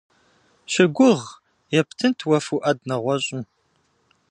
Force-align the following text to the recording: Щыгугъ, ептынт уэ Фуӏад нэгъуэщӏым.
Щыгугъ, 0.71 1.27
ептынт 1.79 2.19
уэ 2.27 2.39
Фуӏад 2.45 2.79
нэгъуэщӏым. 2.87 3.43